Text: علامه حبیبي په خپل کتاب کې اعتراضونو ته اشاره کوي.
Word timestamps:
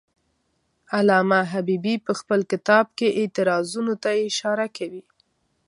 علامه 0.97 1.39
حبیبي 1.53 1.95
په 2.05 2.13
خپل 2.19 2.39
کتاب 2.51 2.85
کې 2.97 3.07
اعتراضونو 3.19 3.93
ته 4.03 4.09
اشاره 4.29 4.67
کوي. 4.77 5.03